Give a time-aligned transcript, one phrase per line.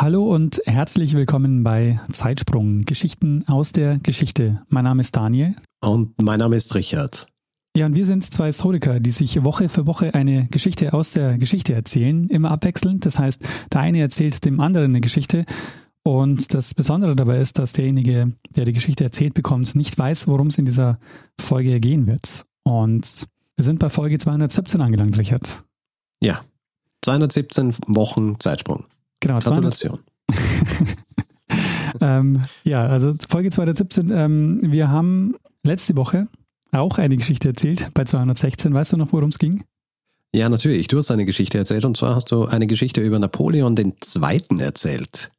[0.00, 4.62] Hallo und herzlich willkommen bei Zeitsprung, Geschichten aus der Geschichte.
[4.68, 5.54] Mein Name ist Daniel.
[5.82, 7.26] Und mein Name ist Richard.
[7.76, 11.36] Ja, und wir sind zwei Historiker, die sich Woche für Woche eine Geschichte aus der
[11.36, 13.04] Geschichte erzählen, immer abwechselnd.
[13.04, 15.44] Das heißt, der eine erzählt dem anderen eine Geschichte.
[16.02, 20.46] Und das Besondere dabei ist, dass derjenige, der die Geschichte erzählt bekommt, nicht weiß, worum
[20.46, 20.98] es in dieser
[21.38, 22.46] Folge gehen wird.
[22.62, 25.62] Und wir sind bei Folge 217 angelangt, Richard.
[26.22, 26.40] Ja,
[27.02, 28.84] 217 Wochen Zeitsprung.
[29.20, 30.00] Genau, Gratulation.
[32.00, 34.10] ähm, ja, also Folge 217.
[34.10, 36.28] Ähm, wir haben letzte Woche
[36.72, 38.72] auch eine Geschichte erzählt bei 216.
[38.72, 39.64] Weißt du noch, worum es ging?
[40.34, 40.88] Ja, natürlich.
[40.88, 44.60] Du hast eine Geschichte erzählt und zwar hast du eine Geschichte über Napoleon den Zweiten
[44.60, 45.32] erzählt.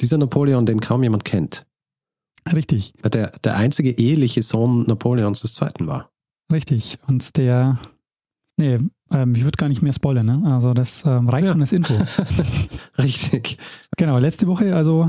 [0.00, 1.64] Dieser Napoleon, den kaum jemand kennt.
[2.52, 2.92] Richtig.
[3.04, 6.10] Der, der einzige eheliche Sohn Napoleons des Zweiten war.
[6.52, 6.98] Richtig.
[7.06, 7.78] Und der,
[8.56, 8.80] nee,
[9.12, 10.42] ähm, ich würde gar nicht mehr spoilern, ne?
[10.52, 11.52] Also das ähm, reicht Ja.
[11.52, 11.94] schon als Info.
[12.98, 13.58] Richtig.
[13.96, 15.08] genau, letzte Woche, also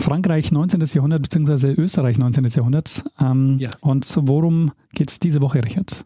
[0.00, 0.80] Frankreich 19.
[0.94, 2.44] Jahrhundert beziehungsweise Österreich 19.
[2.46, 3.04] Jahrhundert.
[3.20, 3.70] Ähm, Ja.
[3.80, 6.04] Und worum geht es diese Woche, Richard?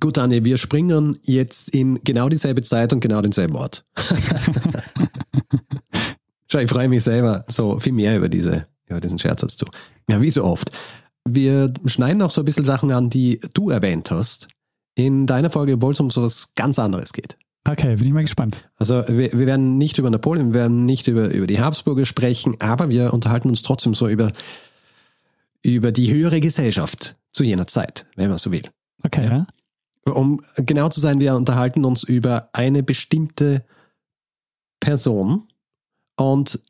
[0.00, 3.84] Gut, Anne, wir springen jetzt in genau dieselbe Zeit und genau denselben Ort.
[6.48, 9.66] Schau, ich freue mich selber so viel mehr über, diese, über diesen Scherz als du.
[10.08, 10.70] Ja, wie so oft.
[11.28, 14.48] Wir schneiden auch so ein bisschen Sachen an, die du erwähnt hast.
[14.96, 17.36] In deiner Folge, obwohl es um so was ganz anderes geht.
[17.68, 18.68] Okay, bin ich mal gespannt.
[18.76, 22.56] Also wir, wir werden nicht über Napoleon, wir werden nicht über, über die Habsburger sprechen,
[22.60, 24.32] aber wir unterhalten uns trotzdem so über,
[25.62, 28.62] über die höhere Gesellschaft zu jener Zeit, wenn man so will.
[29.04, 29.30] Okay, Ja.
[29.30, 29.46] ja.
[30.12, 33.64] Um genau zu sein, wir unterhalten uns über eine bestimmte
[34.78, 35.48] Person
[36.16, 36.60] und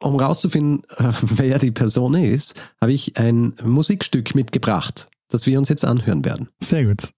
[0.00, 0.82] um rauszufinden,
[1.22, 6.46] wer die Person ist, habe ich ein Musikstück mitgebracht, das wir uns jetzt anhören werden.
[6.62, 7.08] Sehr gut.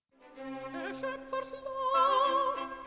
[1.01, 2.80] Der Schöpferslob,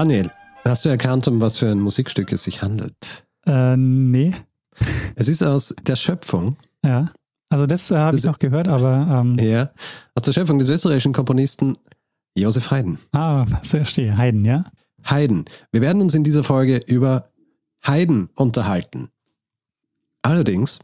[0.00, 0.30] Daniel,
[0.64, 3.26] hast du erkannt, um was für ein Musikstück es sich handelt?
[3.44, 4.32] Äh, nee.
[5.14, 7.12] Es ist aus der Schöpfung, Ja.
[7.50, 9.68] Also das äh, habe ich noch gehört, aber ähm, ja,
[10.14, 11.76] aus der Schöpfung des österreichischen Komponisten
[12.34, 12.98] Josef Haydn.
[13.12, 14.16] ah, verstehe.
[14.16, 14.64] Heiden, ja?
[15.04, 15.44] Haydn.
[15.70, 17.28] Wir werden uns in dieser Folge über
[17.82, 19.10] Haydn unterhalten.
[20.22, 20.78] Allerdings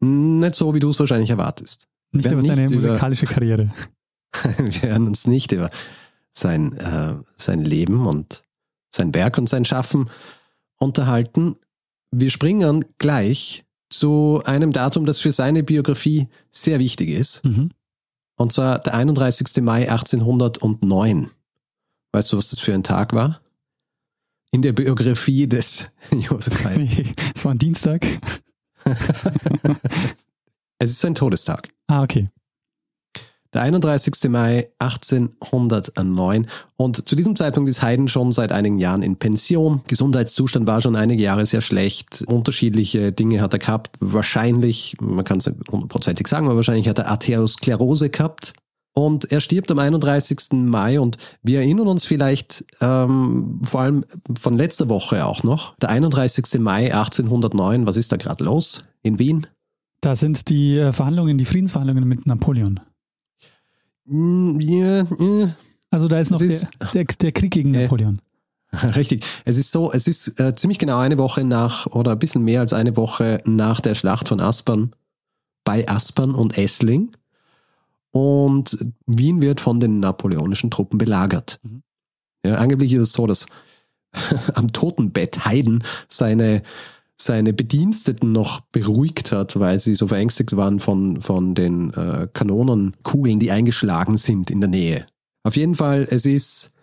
[0.00, 1.88] nicht so, wie du es wahrscheinlich erwartest.
[2.12, 3.70] Nicht über seine musikalische Karriere.
[4.56, 5.68] Wir werden uns nicht über
[6.32, 8.42] sein, äh, sein Leben und
[8.94, 10.10] sein Werk und sein Schaffen
[10.78, 11.56] unterhalten.
[12.10, 17.44] Wir springen gleich zu einem Datum, das für seine Biografie sehr wichtig ist.
[17.44, 17.70] Mhm.
[18.36, 19.62] Und zwar der 31.
[19.62, 21.30] Mai 1809.
[22.12, 23.40] Weißt du, was das für ein Tag war?
[24.52, 27.14] In der Biografie des Josef Haydn.
[27.34, 28.06] Es war ein Dienstag.
[30.82, 31.68] Es ist sein Todestag.
[31.88, 32.26] Ah, okay.
[33.52, 34.30] Der 31.
[34.30, 36.46] Mai 1809.
[36.76, 39.82] Und zu diesem Zeitpunkt ist Haydn schon seit einigen Jahren in Pension.
[39.88, 42.22] Gesundheitszustand war schon einige Jahre sehr schlecht.
[42.28, 43.96] Unterschiedliche Dinge hat er gehabt.
[43.98, 48.54] Wahrscheinlich, man kann es nicht hundertprozentig sagen, aber wahrscheinlich hat er Arteriosklerose gehabt.
[48.92, 50.52] Und er stirbt am 31.
[50.52, 54.04] Mai und wir erinnern uns vielleicht ähm, vor allem
[54.38, 55.76] von letzter Woche auch noch.
[55.76, 56.60] Der 31.
[56.60, 59.46] Mai 1809, was ist da gerade los in Wien?
[60.00, 62.80] Da sind die äh, Verhandlungen, die Friedensverhandlungen mit Napoleon.
[65.90, 68.20] Also da ist noch ist- der, der, der Krieg gegen Äh, Napoleon.
[68.72, 69.24] Richtig.
[69.44, 72.60] Es ist so, es ist äh, ziemlich genau eine Woche nach oder ein bisschen mehr
[72.60, 74.92] als eine Woche nach der Schlacht von Aspern
[75.64, 77.10] bei Aspern und Essling.
[78.12, 78.76] Und
[79.06, 81.60] Wien wird von den napoleonischen Truppen belagert.
[81.62, 81.82] Mhm.
[82.44, 83.46] Ja, angeblich ist es so, dass
[84.54, 86.62] am Totenbett Haydn seine,
[87.22, 93.38] seine Bediensteten noch beruhigt hat, weil sie so verängstigt waren von, von den äh, Kanonenkugeln,
[93.38, 95.06] die eingeschlagen sind in der Nähe.
[95.42, 96.74] Auf jeden Fall, es ist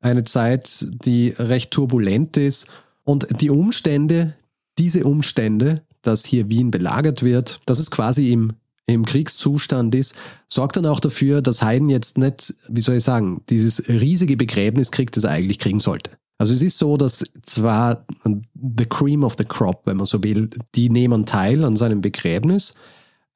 [0.00, 2.66] eine Zeit, die recht turbulent ist
[3.04, 4.34] und die Umstände,
[4.78, 8.54] diese Umstände, dass hier Wien belagert wird, dass es quasi im,
[8.86, 10.14] im Kriegszustand ist,
[10.48, 14.90] sorgt dann auch dafür, dass Haydn jetzt nicht, wie soll ich sagen, dieses riesige Begräbnis
[14.90, 16.10] kriegt, das er eigentlich kriegen sollte.
[16.42, 20.50] Also es ist so, dass zwar the cream of the crop, wenn man so will,
[20.74, 22.74] die nehmen teil an seinem Begräbnis,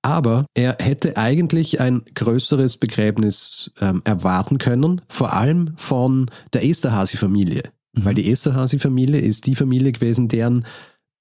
[0.02, 7.70] aber er hätte eigentlich ein größeres Begräbnis ähm, erwarten können, vor allem von der Esterhazy-Familie.
[7.92, 8.04] Mhm.
[8.04, 10.66] Weil die Esterhazy-Familie ist die Familie gewesen, deren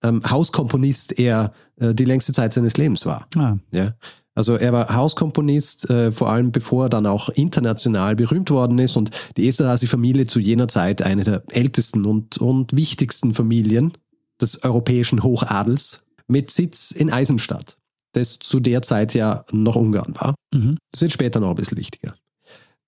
[0.02, 3.28] ähm, Hauskomponist er äh, die längste Zeit seines Lebens war.
[3.38, 3.58] Ah.
[3.72, 3.94] Ja.
[4.36, 8.98] Also er war Hauskomponist, äh, vor allem bevor er dann auch international berühmt worden ist
[8.98, 13.94] und die Esterhazy-Familie zu jener Zeit eine der ältesten und, und wichtigsten Familien
[14.40, 17.78] des europäischen Hochadels mit Sitz in Eisenstadt,
[18.12, 20.36] das zu der Zeit ja noch Ungarn war.
[20.54, 20.78] Mhm.
[20.92, 22.14] Das wird später noch ein bisschen wichtiger.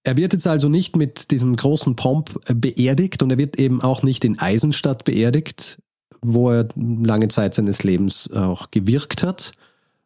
[0.03, 4.03] Er wird jetzt also nicht mit diesem großen Pomp beerdigt und er wird eben auch
[4.03, 5.79] nicht in Eisenstadt beerdigt,
[6.21, 9.53] wo er lange Zeit seines Lebens auch gewirkt hat,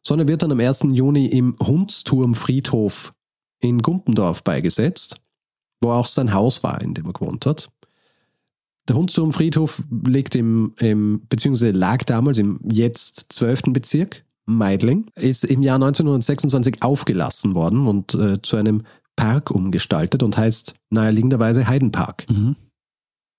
[0.03, 0.87] sondern wird dann am 1.
[0.91, 3.11] Juni im Hundsturmfriedhof
[3.59, 5.17] in Gumpendorf beigesetzt,
[5.81, 7.69] wo auch sein Haus war, in dem er gewohnt hat.
[8.87, 13.63] Der Hundsturmfriedhof liegt im, im, beziehungsweise lag damals im jetzt 12.
[13.67, 18.83] Bezirk, Meidling, ist im Jahr 1926 aufgelassen worden und äh, zu einem
[19.15, 22.25] Park umgestaltet und heißt naheliegenderweise Heidenpark.
[22.29, 22.55] Mhm.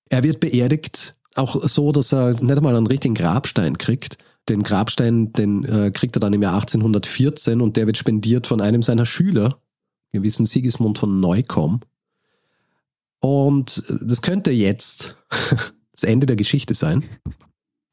[0.08, 4.18] Er wird beerdigt, auch so, dass er nicht einmal einen richtigen Grabstein kriegt.
[4.52, 8.60] Den Grabstein, den äh, kriegt er dann im Jahr 1814 und der wird spendiert von
[8.60, 9.58] einem seiner Schüler,
[10.12, 11.80] gewissen Sigismund von Neukomm.
[13.20, 15.16] Und das könnte jetzt
[15.92, 17.02] das Ende der Geschichte sein.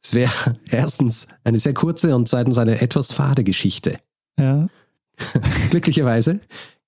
[0.03, 3.97] Es wäre erstens eine sehr kurze und zweitens eine etwas fade Geschichte.
[4.37, 4.67] Ja.
[5.69, 6.41] Glücklicherweise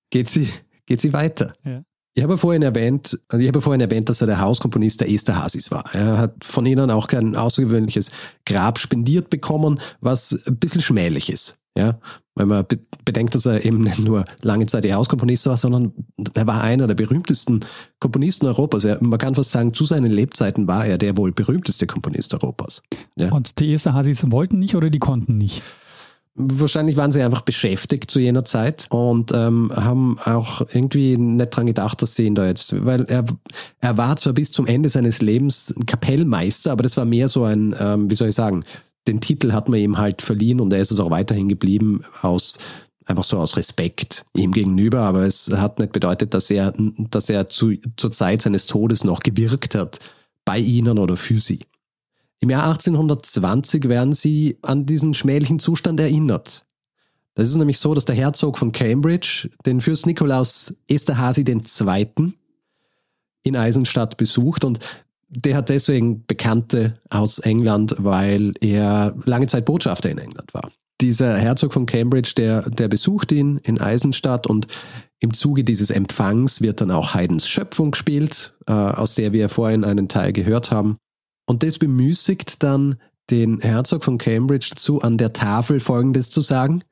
[0.09, 0.49] geht sie,
[0.85, 1.53] geht sie weiter.
[1.63, 1.81] Ja.
[2.13, 5.71] Ich habe vorhin erwähnt, also ich habe vorhin erwähnt, dass er der Hauskomponist der Esterhazys
[5.71, 5.85] war.
[5.93, 8.11] Er hat von ihnen auch kein außergewöhnliches
[8.45, 11.57] Grab spendiert bekommen, was ein bisschen schmählich ist.
[11.77, 11.99] Ja,
[12.35, 15.93] weil man be bedenkt, dass er eben nicht nur lange Zeit der Hauskomponist war, sondern
[16.33, 17.61] er war einer der berühmtesten
[18.01, 18.83] Komponisten Europas.
[18.83, 22.81] Er, man kann fast sagen, zu seinen Lebzeiten war er der wohl berühmteste Komponist Europas.
[23.15, 23.31] Ja.
[23.31, 25.63] Und die Esterhazys wollten nicht oder die konnten nicht?
[26.35, 31.65] Wahrscheinlich waren sie einfach beschäftigt zu jener Zeit und ähm, haben auch irgendwie nicht dran
[31.65, 33.25] gedacht, dass sie ihn da jetzt, weil er,
[33.81, 37.75] er war zwar bis zum Ende seines Lebens Kapellmeister, aber das war mehr so ein,
[37.77, 38.63] ähm, wie soll ich sagen,
[39.09, 42.59] den Titel hat man ihm halt verliehen und er ist es auch weiterhin geblieben aus
[43.05, 47.49] einfach so aus Respekt ihm gegenüber, aber es hat nicht bedeutet, dass er, dass er
[47.49, 49.99] zu, zur Zeit seines Todes noch gewirkt hat
[50.45, 51.59] bei ihnen oder für sie.
[52.41, 56.65] Im Jahr 1820 werden sie an diesen schmählichen Zustand erinnert.
[57.35, 62.33] Das ist nämlich so, dass der Herzog von Cambridge den Fürst Nikolaus Esterhazy II.
[63.43, 64.79] in Eisenstadt besucht und
[65.29, 70.71] der hat deswegen Bekannte aus England, weil er lange Zeit Botschafter in England war.
[70.99, 74.67] Dieser Herzog von Cambridge, der, der besucht ihn in Eisenstadt und
[75.19, 79.83] im Zuge dieses Empfangs wird dann auch Haydns Schöpfung gespielt, äh, aus der wir vorhin
[79.83, 80.97] einen Teil gehört haben.
[81.45, 82.95] Und das bemüßigt dann
[83.29, 86.83] den Herzog von Cambridge dazu, an der Tafel Folgendes zu sagen.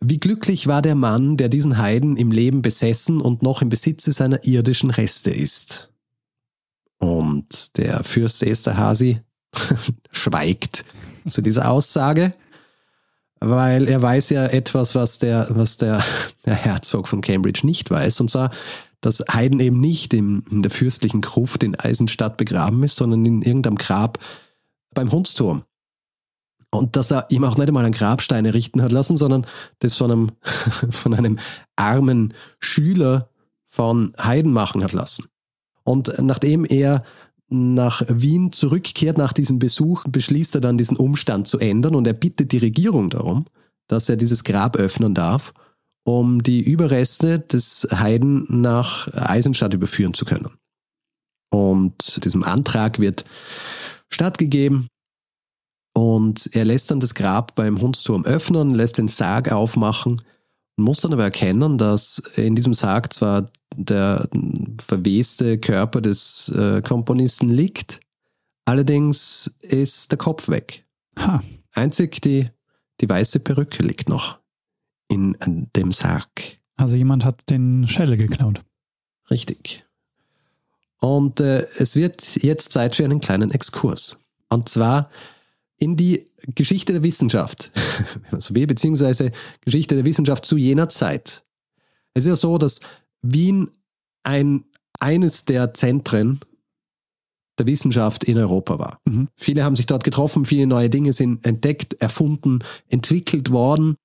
[0.00, 4.12] Wie glücklich war der Mann, der diesen Heiden im Leben besessen und noch im Besitze
[4.12, 5.90] seiner irdischen Reste ist.
[6.98, 9.20] Und der Fürst Esterhazy
[10.10, 10.84] schweigt
[11.28, 12.34] zu dieser Aussage,
[13.40, 16.02] weil er weiß ja etwas, was der, was der,
[16.44, 18.50] der Herzog von Cambridge nicht weiß, und zwar,
[19.00, 23.42] dass Haydn eben nicht in, in der fürstlichen Gruft in Eisenstadt begraben ist, sondern in
[23.42, 24.18] irgendeinem Grab
[24.94, 25.62] beim Hundsturm.
[26.70, 29.46] Und dass er ihm auch nicht einmal einen Grabstein errichten hat lassen, sondern
[29.78, 30.30] das von einem,
[30.90, 31.38] von einem
[31.76, 33.30] armen Schüler
[33.66, 35.26] von Haydn machen hat lassen.
[35.84, 37.04] Und nachdem er
[37.48, 42.12] nach Wien zurückkehrt nach diesem Besuch, beschließt er dann diesen Umstand zu ändern und er
[42.12, 43.46] bittet die Regierung darum,
[43.86, 45.54] dass er dieses Grab öffnen darf,
[46.08, 50.50] um die Überreste des Heiden nach Eisenstadt überführen zu können.
[51.50, 53.26] Und diesem Antrag wird
[54.08, 54.88] stattgegeben
[55.94, 60.22] und er lässt dann das Grab beim Hundsturm öffnen, lässt den Sarg aufmachen
[60.78, 64.28] muss dann aber erkennen, dass in diesem Sarg zwar der
[64.86, 68.00] verweste Körper des äh, Komponisten liegt,
[68.64, 70.86] allerdings ist der Kopf weg.
[71.18, 71.42] Ha.
[71.72, 72.46] Einzig die,
[73.00, 74.37] die weiße Perücke liegt noch
[75.08, 75.36] in
[75.74, 76.58] dem Sarg.
[76.76, 78.62] Also jemand hat den Schädel geklaut.
[79.30, 79.84] Richtig.
[81.00, 84.16] Und äh, es wird jetzt Zeit für einen kleinen Exkurs.
[84.48, 85.10] Und zwar
[85.76, 87.70] in die Geschichte der Wissenschaft,
[88.22, 91.44] wenn man so will, beziehungsweise Geschichte der Wissenschaft zu jener Zeit.
[92.14, 92.80] Es ist ja so, dass
[93.22, 93.70] Wien
[94.24, 94.64] ein,
[94.98, 96.40] eines der Zentren
[97.58, 99.00] der Wissenschaft in Europa war.
[99.04, 99.28] Mhm.
[99.36, 103.96] Viele haben sich dort getroffen, viele neue Dinge sind entdeckt, erfunden, entwickelt worden.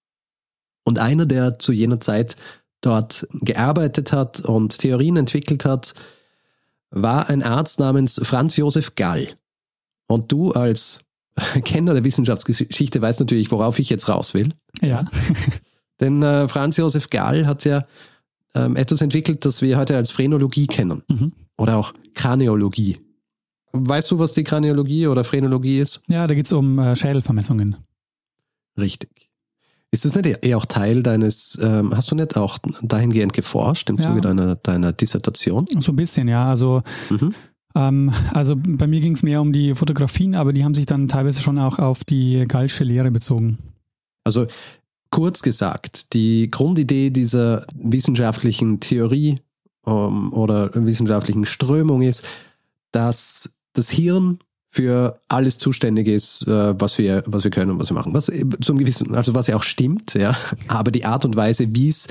[0.84, 2.36] Und einer, der zu jener Zeit
[2.82, 5.94] dort gearbeitet hat und Theorien entwickelt hat,
[6.90, 9.30] war ein Arzt namens Franz Josef Gall.
[10.08, 11.00] Und du als
[11.64, 14.50] Kenner der Wissenschaftsgeschichte weißt natürlich, worauf ich jetzt raus will.
[14.82, 15.06] Ja.
[16.00, 17.86] Denn äh, Franz Josef Gall hat ja
[18.56, 21.04] ähm, etwas entwickelt, das wir heute als Phrenologie kennen.
[21.08, 21.34] Mhm.
[21.58, 22.98] Oder auch Kraniologie.
[23.72, 26.02] Weißt du, was die Kraniologie oder Phrenologie ist?
[26.08, 27.78] Ja, da geht es um äh, Schädelvermessungen.
[28.78, 29.32] Richtig.
[29.94, 33.98] Ist das nicht eher auch Teil deines, ähm, hast du nicht auch dahingehend geforscht im
[33.98, 34.08] Ja.
[34.08, 35.66] Zuge deiner, deiner Dissertation?
[35.80, 36.50] So ein bisschen, ja.
[36.50, 36.82] Also,
[37.12, 37.32] Mhm.
[37.76, 41.08] ähm, also bei mir ging es mehr um die Fotografien, aber die haben sich dann
[41.10, 43.60] teilweise schon auch auf die Gallsche Lehre bezogen.
[44.24, 44.48] Also
[45.12, 49.42] kurz gesagt, die Grundidee dieser wissenschaftlichen Theorie
[49.86, 52.26] ähm, oder wissenschaftlichen Strömung ist,
[52.92, 54.40] dass das Hirn
[54.74, 58.16] für alles zuständig ist, äh, was wir, was wir können und was wir machen.
[58.16, 60.36] Was zum gewissen, also was ja auch stimmt, ja.
[60.68, 62.08] Aber die Art und Weise, wie es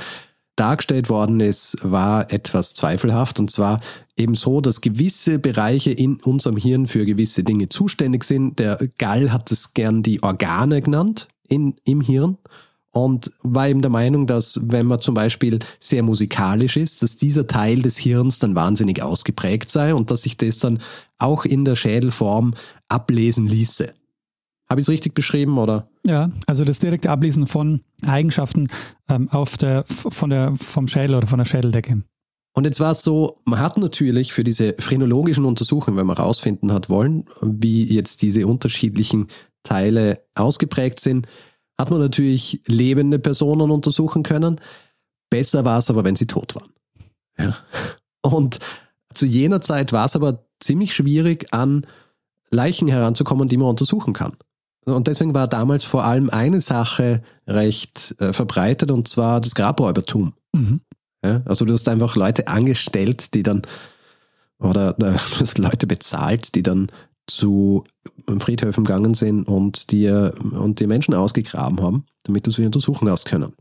[0.54, 3.40] dargestellt worden ist, war etwas zweifelhaft.
[3.40, 3.80] Und zwar
[4.16, 8.60] eben so, dass gewisse Bereiche in unserem Hirn für gewisse Dinge zuständig sind.
[8.60, 12.38] Der Gall hat es gern die Organe genannt in, im Hirn
[12.92, 17.46] und war eben der Meinung, dass wenn man zum Beispiel sehr musikalisch ist, dass dieser
[17.46, 20.78] Teil des Hirns dann wahnsinnig ausgeprägt sei und dass sich das dann
[21.18, 22.54] auch in der Schädelform
[22.88, 23.92] ablesen ließe.
[24.68, 25.86] Habe ich es richtig beschrieben oder?
[26.06, 28.68] Ja, also das direkte Ablesen von Eigenschaften
[29.10, 32.02] ähm, auf der, von der, vom Schädel oder von der Schädeldecke.
[32.54, 36.72] Und jetzt war es so, man hat natürlich für diese phrenologischen Untersuchungen, wenn man herausfinden
[36.72, 39.28] hat wollen, wie jetzt diese unterschiedlichen
[39.62, 41.26] Teile ausgeprägt sind,
[41.82, 44.60] hat man natürlich lebende Personen untersuchen können.
[45.30, 46.70] Besser war es aber, wenn sie tot waren.
[47.38, 47.56] Ja.
[48.22, 48.60] Und
[49.14, 51.86] zu jener Zeit war es aber ziemlich schwierig, an
[52.50, 54.32] Leichen heranzukommen, die man untersuchen kann.
[54.84, 60.34] Und deswegen war damals vor allem eine Sache recht äh, verbreitet, und zwar das Grabräubertum.
[60.52, 60.80] Mhm.
[61.24, 63.62] Ja, also du hast einfach Leute angestellt, die dann,
[64.58, 66.88] oder äh, du hast Leute bezahlt, die dann
[67.26, 67.84] zu
[68.38, 73.26] Friedhöfen gegangen sind und dir und die Menschen ausgegraben haben, damit du sie untersuchen hast
[73.26, 73.52] können.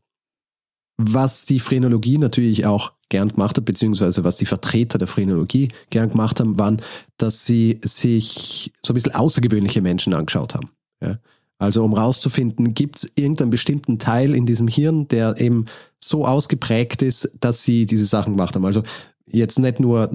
[0.98, 6.10] Was die Phrenologie natürlich auch gern gemacht hat, beziehungsweise was die Vertreter der Phrenologie gern
[6.10, 6.82] gemacht haben, waren,
[7.18, 10.70] dass sie sich so ein bisschen außergewöhnliche Menschen angeschaut haben.
[11.02, 11.18] Ja?
[11.58, 15.66] Also um rauszufinden, gibt es irgendeinen bestimmten Teil in diesem Hirn, der eben
[16.00, 18.66] so ausgeprägt ist, dass sie diese Sachen gemacht haben.
[18.66, 18.82] Also
[19.32, 20.10] jetzt nicht nur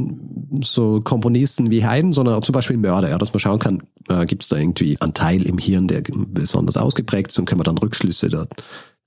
[0.62, 4.26] so Komponisten wie Haydn, sondern auch zum Beispiel Mörder, ja, dass man schauen kann, äh,
[4.26, 7.64] gibt es da irgendwie einen Teil im Hirn, der besonders ausgeprägt ist und können wir
[7.64, 8.52] dann Rückschlüsse dort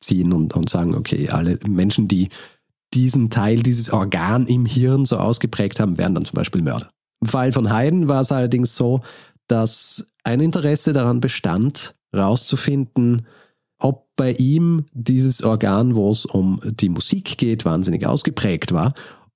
[0.02, 2.30] ziehen und, und sagen, okay, alle Menschen, die
[2.94, 6.90] diesen Teil, dieses Organ im Hirn so ausgeprägt haben, wären dann zum Beispiel Mörder.
[7.22, 9.02] Im Fall von Haydn war es allerdings so,
[9.48, 13.28] dass ein Interesse daran bestand, rauszufinden,
[13.80, 18.92] ob bei ihm dieses Organ, wo es um die Musik geht, wahnsinnig ausgeprägt war.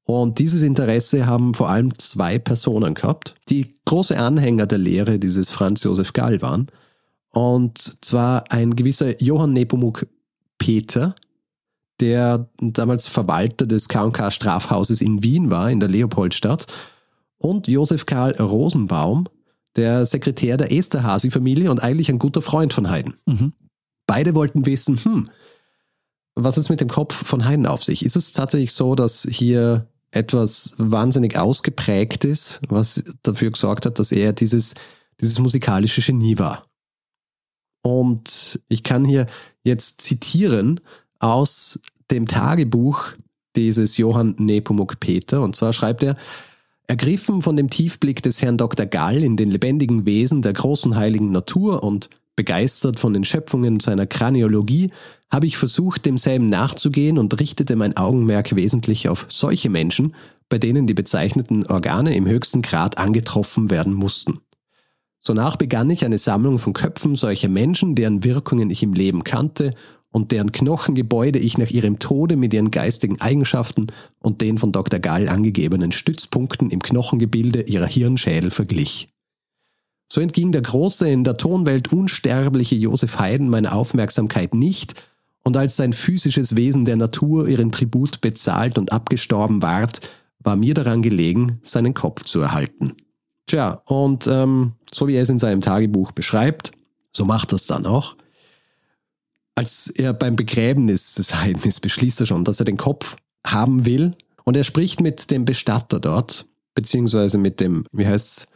[0.05, 5.49] Und dieses Interesse haben vor allem zwei Personen gehabt, die große Anhänger der Lehre dieses
[5.49, 6.67] Franz Josef Gall waren.
[7.29, 10.07] Und zwar ein gewisser Johann Nepomuk
[10.57, 11.15] Peter,
[11.99, 16.67] der damals Verwalter des K&K Strafhauses in Wien war, in der Leopoldstadt,
[17.37, 19.27] und Josef Karl Rosenbaum,
[19.75, 23.15] der Sekretär der Esterhazy-Familie und eigentlich ein guter Freund von Haydn.
[23.25, 23.53] Mhm.
[24.05, 25.29] Beide wollten wissen, hm,
[26.35, 28.05] was ist mit dem Kopf von Haydn auf sich?
[28.05, 34.11] Ist es tatsächlich so, dass hier etwas wahnsinnig ausgeprägt ist, was dafür gesorgt hat, dass
[34.11, 34.75] er dieses,
[35.19, 36.61] dieses musikalische Genie war?
[37.81, 39.25] Und ich kann hier
[39.63, 40.79] jetzt zitieren
[41.19, 41.79] aus
[42.11, 43.13] dem Tagebuch
[43.55, 45.41] dieses Johann Nepomuk Peter.
[45.41, 46.15] Und zwar schreibt er,
[46.87, 48.85] Ergriffen von dem Tiefblick des Herrn Dr.
[48.85, 54.05] Gall in den lebendigen Wesen der großen heiligen Natur und begeistert von den Schöpfungen seiner
[54.05, 54.91] Kraniologie,
[55.33, 60.13] habe ich versucht, demselben nachzugehen und richtete mein Augenmerk wesentlich auf solche Menschen,
[60.47, 64.39] bei denen die bezeichneten Organe im höchsten Grad angetroffen werden mussten.
[65.19, 69.73] Sonach begann ich eine Sammlung von Köpfen solcher Menschen, deren Wirkungen ich im Leben kannte
[70.11, 73.87] und deren Knochengebäude ich nach ihrem Tode mit ihren geistigen Eigenschaften
[74.19, 74.99] und den von Dr.
[74.99, 79.09] Gall angegebenen Stützpunkten im Knochengebilde ihrer Hirnschädel verglich.
[80.11, 84.93] So entging der große, in der Tonwelt unsterbliche Josef Haydn meiner Aufmerksamkeit nicht,
[85.43, 90.01] und als sein physisches Wesen der Natur ihren Tribut bezahlt und abgestorben ward,
[90.39, 92.93] war mir daran gelegen, seinen Kopf zu erhalten.
[93.47, 96.71] Tja, und ähm, so wie er es in seinem Tagebuch beschreibt,
[97.15, 98.15] So macht er es dann auch.
[99.55, 103.85] Als er beim Begräbnis des Heiden ist, beschließt er schon, dass er den Kopf haben
[103.85, 104.11] will.
[104.45, 108.47] Und er spricht mit dem Bestatter dort, beziehungsweise mit dem, wie heißt's,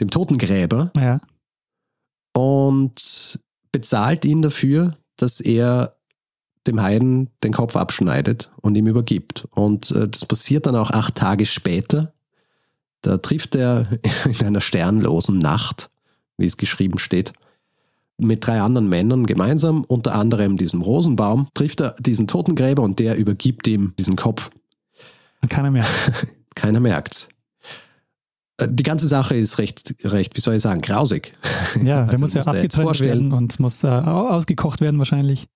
[0.00, 1.20] dem Totengräber Ja.
[2.34, 3.38] und
[3.70, 5.96] bezahlt ihn dafür, dass er
[6.66, 9.46] dem Heiden den Kopf abschneidet und ihm übergibt.
[9.50, 12.12] Und äh, das passiert dann auch acht Tage später.
[13.02, 13.86] Da trifft er
[14.24, 15.90] in einer sternlosen Nacht,
[16.36, 17.32] wie es geschrieben steht,
[18.18, 23.16] mit drei anderen Männern gemeinsam, unter anderem diesem Rosenbaum, trifft er diesen Totengräber und der
[23.16, 24.50] übergibt ihm diesen Kopf.
[25.40, 25.86] Und keiner mehr.
[26.54, 27.28] Keiner merkt's.
[28.58, 31.32] Äh, Die ganze Sache ist recht, recht, wie soll ich sagen, grausig.
[31.82, 33.08] Ja, der Also muss ja vorstellen.
[33.08, 35.46] werden und muss äh, au- ausgekocht werden wahrscheinlich.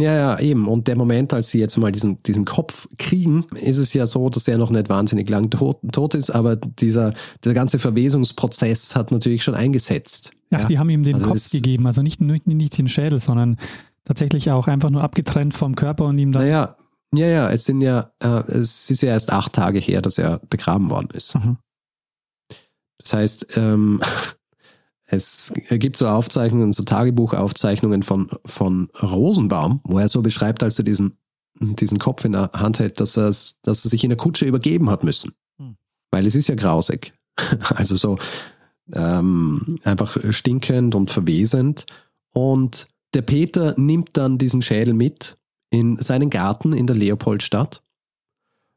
[0.00, 0.68] Ja, ja, eben.
[0.68, 4.28] Und der Moment, als sie jetzt mal diesen, diesen Kopf kriegen, ist es ja so,
[4.28, 7.12] dass er noch nicht wahnsinnig lang tot, tot ist, aber dieser,
[7.44, 10.32] der ganze Verwesungsprozess hat natürlich schon eingesetzt.
[10.50, 10.66] Ach, ja?
[10.66, 13.56] die haben ihm den Also Kopf gegeben, also nicht, nicht, nicht den Schädel, sondern
[14.04, 16.42] tatsächlich auch einfach nur abgetrennt vom Körper und ihm dann.
[16.42, 16.76] Naja,
[17.14, 20.40] ja, ja, es sind ja, äh, es ist ja erst acht Tage her, dass er
[20.48, 21.34] begraben worden ist.
[21.34, 21.58] Mhm.
[22.98, 24.00] Das heißt, ähm,
[25.12, 30.84] es gibt so Aufzeichnungen, so Tagebuchaufzeichnungen von, von Rosenbaum, wo er so beschreibt, als er
[30.84, 31.14] diesen,
[31.60, 34.88] diesen Kopf in der Hand hält, dass er, dass er sich in der Kutsche übergeben
[34.88, 35.32] hat müssen.
[35.58, 35.76] Hm.
[36.10, 37.12] Weil es ist ja grausig.
[37.74, 38.18] Also so
[38.94, 41.84] ähm, einfach stinkend und verwesend.
[42.32, 45.36] Und der Peter nimmt dann diesen Schädel mit
[45.68, 47.82] in seinen Garten in der Leopoldstadt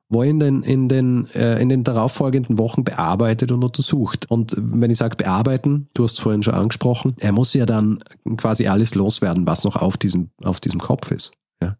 [0.09, 4.29] wo er in den, in den, äh, in den darauffolgenden Wochen bearbeitet und untersucht.
[4.29, 7.99] Und wenn ich sage bearbeiten, du hast es vorhin schon angesprochen, er muss ja dann
[8.37, 11.31] quasi alles loswerden, was noch auf diesem, auf diesem Kopf ist.
[11.61, 11.77] Ja?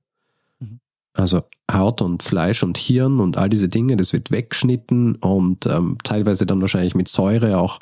[0.59, 0.79] Mhm.
[1.13, 5.97] Also Haut und Fleisch und Hirn und all diese Dinge, das wird weggeschnitten und ähm,
[6.03, 7.79] teilweise dann wahrscheinlich mit Säure auch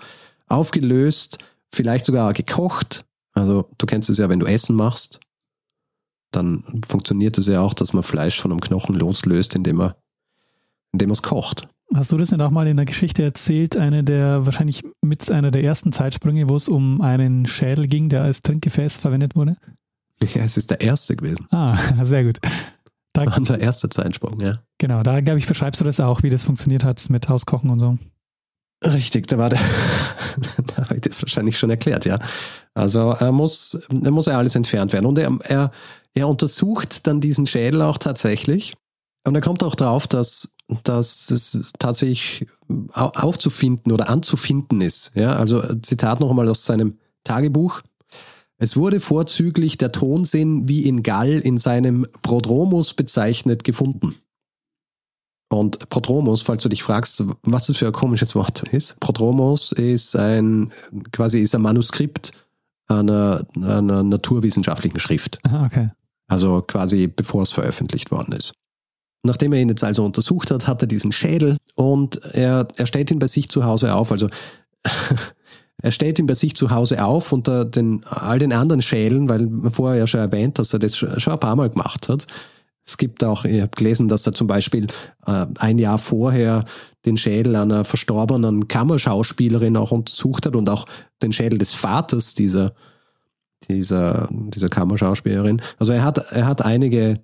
[0.47, 1.37] aufgelöst,
[1.73, 3.05] vielleicht sogar gekocht.
[3.33, 5.21] Also du kennst es ja, wenn du Essen machst,
[6.31, 9.93] dann funktioniert es ja auch, dass man Fleisch von einem Knochen loslöst, indem man
[10.93, 11.67] indem man es kocht.
[11.93, 13.77] Hast du das nicht auch mal in der Geschichte erzählt?
[13.77, 18.23] Eine der, wahrscheinlich mit einer der ersten Zeitsprünge, wo es um einen Schädel ging, der
[18.23, 19.55] als Trinkgefäß verwendet wurde?
[20.21, 21.47] Ja, es ist der erste gewesen.
[21.51, 22.39] Ah, sehr gut.
[23.13, 24.59] Da, Unser erster Zeitsprung, ja.
[24.79, 27.77] genau, da glaube ich, beschreibst du das auch, wie das funktioniert hat mit Auskochen und
[27.77, 27.99] so.
[28.83, 29.59] Richtig, da war der,
[30.75, 32.17] da habe ich das wahrscheinlich schon erklärt, ja.
[32.73, 35.05] Also er muss, er muss ja alles entfernt werden.
[35.05, 35.71] Und er, er,
[36.15, 38.73] er untersucht dann diesen Schädel auch tatsächlich.
[39.25, 42.45] Und er kommt auch darauf, dass, dass es tatsächlich
[42.93, 45.11] au- aufzufinden oder anzufinden ist.
[45.15, 47.81] Ja, also Zitat nochmal aus seinem Tagebuch.
[48.57, 54.15] Es wurde vorzüglich der Tonsinn wie in Gall in seinem Prodromus bezeichnet gefunden.
[55.49, 58.99] Und Prodromus, falls du dich fragst, was das für ein komisches Wort ist.
[58.99, 60.71] Prodromus ist ein,
[61.11, 62.31] quasi ist ein Manuskript
[62.87, 65.39] einer, einer naturwissenschaftlichen Schrift.
[65.45, 65.89] Aha, okay.
[66.27, 68.53] Also quasi bevor es veröffentlicht worden ist.
[69.25, 73.09] Nachdem er ihn jetzt also untersucht hat, hat er diesen Schädel und er, er stellt
[73.09, 74.11] ihn bei sich zu Hause auf.
[74.11, 74.29] Also
[75.81, 79.49] er stellt ihn bei sich zu Hause auf unter den, all den anderen Schädeln, weil
[79.71, 82.27] vorher ja schon erwähnt, dass er das schon schon ein paar Mal gemacht hat.
[82.85, 84.87] Es gibt auch, ich habe gelesen, dass er zum Beispiel
[85.25, 86.65] äh, ein Jahr vorher
[87.05, 90.85] den Schädel einer verstorbenen Kammerschauspielerin auch untersucht hat und auch
[91.21, 92.73] den Schädel des Vaters dieser,
[93.69, 95.61] dieser, dieser Kammerschauspielerin.
[95.79, 97.21] Also er hat, er hat einige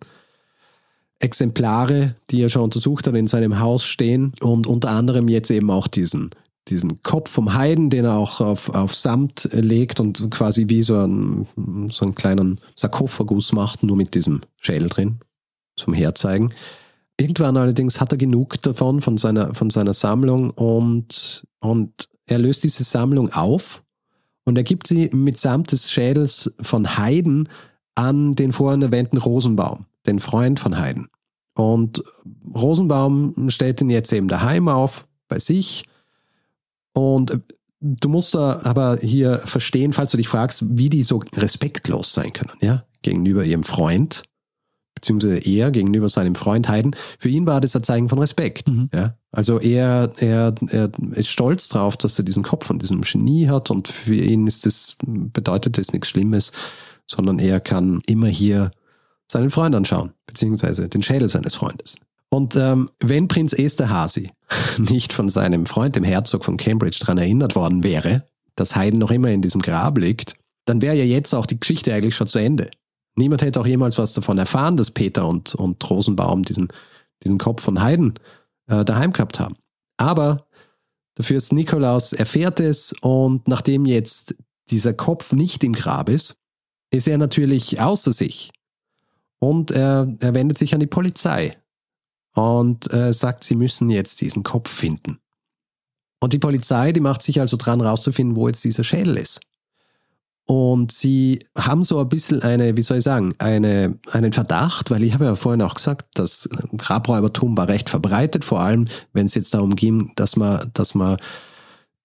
[1.19, 5.69] Exemplare, die er schon untersucht hat, in seinem Haus stehen und unter anderem jetzt eben
[5.69, 6.29] auch diesen,
[6.69, 10.97] diesen Kopf vom Heiden, den er auch auf, auf Samt legt und quasi wie so
[10.97, 15.19] einen, so einen kleinen Sarkophagus macht, nur mit diesem Schädel drin,
[15.75, 16.53] zum Herzeigen.
[17.19, 22.63] Irgendwann allerdings hat er genug davon, von seiner, von seiner Sammlung und, und er löst
[22.63, 23.83] diese Sammlung auf
[24.45, 27.49] und er gibt sie mitsamt des Schädels von Haydn
[27.95, 31.07] an den vorhin erwähnten Rosenbaum, den Freund von Haydn.
[31.55, 32.03] Und
[32.55, 35.85] Rosenbaum stellt ihn jetzt eben daheim auf, bei sich.
[36.93, 37.39] Und
[37.81, 42.33] du musst da aber hier verstehen, falls du dich fragst, wie die so respektlos sein
[42.33, 44.23] können, ja, gegenüber ihrem Freund,
[44.95, 46.95] beziehungsweise er gegenüber seinem Freund Haydn.
[47.17, 48.67] Für ihn war das ein Zeichen von Respekt.
[48.67, 48.89] Mhm.
[48.93, 49.15] Ja?
[49.31, 53.71] Also er, er, er ist stolz darauf, dass er diesen Kopf von diesem Genie hat
[53.71, 56.51] und für ihn ist das, bedeutet das nichts Schlimmes,
[57.05, 58.71] sondern er kann immer hier
[59.31, 61.97] seinen Freund anschauen, beziehungsweise den Schädel seines Freundes.
[62.29, 64.31] Und ähm, wenn Prinz Esterhazy
[64.77, 69.11] nicht von seinem Freund, dem Herzog von Cambridge, daran erinnert worden wäre, dass Haydn noch
[69.11, 72.39] immer in diesem Grab liegt, dann wäre ja jetzt auch die Geschichte eigentlich schon zu
[72.39, 72.69] Ende.
[73.15, 76.67] Niemand hätte auch jemals was davon erfahren, dass Peter und, und Rosenbaum diesen,
[77.23, 78.13] diesen Kopf von Haydn
[78.67, 79.55] äh, daheim gehabt haben.
[79.97, 80.45] Aber
[81.17, 84.35] der Fürst Nikolaus erfährt es und nachdem jetzt
[84.69, 86.39] dieser Kopf nicht im Grab ist,
[86.91, 88.51] ist er natürlich außer sich.
[89.39, 91.57] Und er, er wendet sich an die Polizei
[92.33, 95.19] und äh, sagt, sie müssen jetzt diesen Kopf finden.
[96.21, 99.39] Und die Polizei, die macht sich also dran, rauszufinden, wo jetzt dieser Schädel ist.
[100.45, 105.03] Und sie haben so ein bisschen eine, wie soll ich sagen, eine, einen Verdacht, weil
[105.03, 109.35] ich habe ja vorhin auch gesagt, das Grabräubertum war recht verbreitet, vor allem wenn es
[109.35, 111.17] jetzt darum ging, dass man, dass man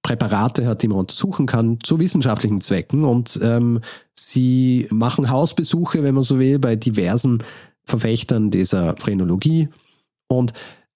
[0.05, 3.05] Präparate hat, die man untersuchen kann, zu wissenschaftlichen Zwecken.
[3.05, 3.81] Und ähm,
[4.15, 7.43] sie machen Hausbesuche, wenn man so will, bei diversen
[7.85, 9.71] Verfechtern dieser Phrenologie.
[10.29, 10.53] Und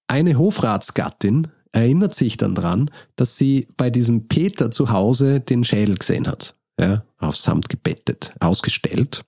[0.09, 5.97] eine Hofratsgattin erinnert sich dann dran, dass sie bei diesem Peter zu Hause den Schädel
[5.97, 6.55] gesehen hat.
[6.79, 9.25] Ja, auf Samt gebettet, ausgestellt.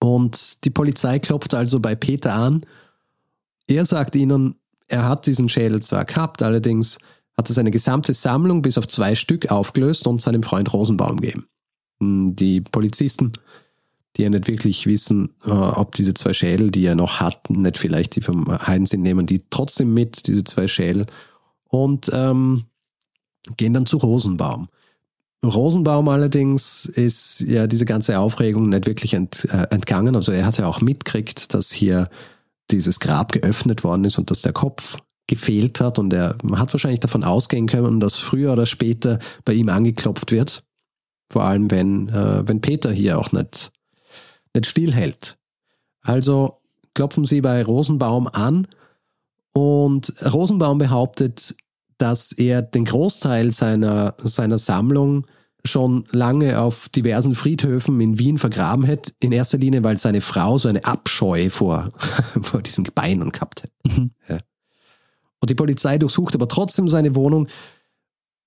[0.00, 2.64] Und die Polizei klopft also bei Peter an.
[3.66, 4.54] Er sagt ihnen,
[4.86, 6.98] er hat diesen Schädel zwar gehabt, allerdings
[7.38, 11.46] hat er seine gesamte Sammlung bis auf zwei Stück aufgelöst und seinem Freund Rosenbaum gegeben.
[12.00, 13.32] Hm, die Polizisten,
[14.16, 17.78] die ja nicht wirklich wissen, äh, ob diese zwei Schädel, die er noch hat, nicht
[17.78, 21.06] vielleicht die vom Heiden sind, nehmen die trotzdem mit, diese zwei Schädel,
[21.68, 22.64] und ähm,
[23.56, 24.68] gehen dann zu Rosenbaum.
[25.44, 30.16] Rosenbaum allerdings ist ja diese ganze Aufregung nicht wirklich ent, äh, entgangen.
[30.16, 32.10] Also er hat ja auch mitgekriegt, dass hier
[32.72, 37.00] dieses Grab geöffnet worden ist und dass der Kopf gefehlt hat und er hat wahrscheinlich
[37.00, 40.64] davon ausgehen können, dass früher oder später bei ihm angeklopft wird.
[41.30, 43.70] Vor allem, wenn, äh, wenn Peter hier auch nicht,
[44.54, 45.38] nicht stillhält.
[46.02, 46.58] Also
[46.94, 48.66] klopfen sie bei Rosenbaum an
[49.52, 51.54] und Rosenbaum behauptet,
[51.98, 55.26] dass er den Großteil seiner, seiner Sammlung
[55.64, 60.56] schon lange auf diversen Friedhöfen in Wien vergraben hätte, in erster Linie, weil seine Frau
[60.56, 61.92] so eine Abscheu vor,
[62.42, 64.00] vor diesen Gebeinen gehabt hätte.
[64.00, 64.10] Mhm.
[64.28, 64.38] Ja.
[65.40, 67.48] Und die Polizei durchsucht aber trotzdem seine Wohnung,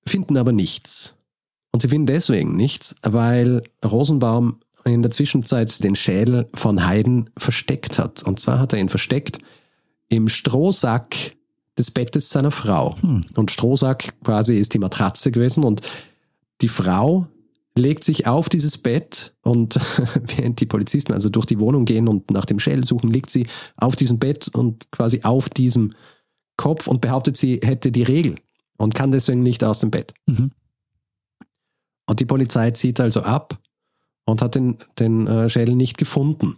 [0.06, 1.18] finden aber nichts.
[1.72, 8.00] Und sie finden deswegen nichts, weil Rosenbaum in der Zwischenzeit den Schädel von Haydn versteckt
[8.00, 8.24] hat.
[8.24, 9.40] Und zwar hat er ihn versteckt
[10.10, 11.36] im Strohsack
[11.78, 12.96] des Bettes seiner Frau.
[13.02, 13.22] Hm.
[13.36, 15.82] Und Strohsack quasi ist die Matratze gewesen und
[16.62, 17.28] die Frau
[17.78, 19.80] legt sich auf dieses Bett und
[20.36, 23.48] während die Polizisten also durch die Wohnung gehen und nach dem Schädel suchen, liegt sie
[23.78, 25.94] auf diesem Bett und quasi auf diesem
[26.62, 28.36] Kopf und behauptet, sie hätte die Regel
[28.78, 30.14] und kann deswegen nicht aus dem Bett.
[30.28, 30.52] Mhm.
[32.08, 33.60] Und die Polizei zieht also ab
[34.26, 36.58] und hat den, den äh, Schädel nicht gefunden.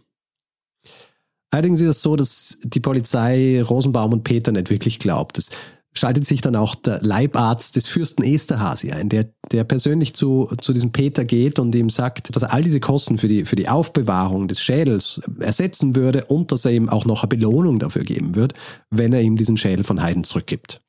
[1.52, 5.38] Allerdings ist es so, dass die Polizei Rosenbaum und Peter nicht wirklich glaubt.
[5.38, 5.52] Es
[5.94, 10.74] schaltet sich dann auch der Leibarzt des Fürsten Esterhazy ein, der, der persönlich zu, zu
[10.74, 13.70] diesem Peter geht und ihm sagt, dass er all diese Kosten für die, für die
[13.70, 18.36] Aufbewahrung des Schädels ersetzen würde und dass er ihm auch noch eine Belohnung dafür geben
[18.36, 18.54] wird,
[18.90, 20.82] wenn er ihm diesen Schädel von Heiden zurückgibt.